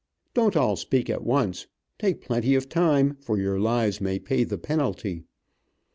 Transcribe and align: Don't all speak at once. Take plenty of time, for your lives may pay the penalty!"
Don't 0.33 0.55
all 0.57 0.75
speak 0.77 1.11
at 1.11 1.23
once. 1.23 1.67
Take 1.99 2.21
plenty 2.21 2.55
of 2.55 2.67
time, 2.67 3.17
for 3.19 3.37
your 3.37 3.59
lives 3.59 4.01
may 4.01 4.17
pay 4.17 4.43
the 4.43 4.57
penalty!" 4.57 5.21